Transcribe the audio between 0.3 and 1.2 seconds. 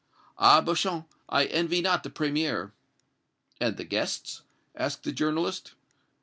Ah, Beauchamp,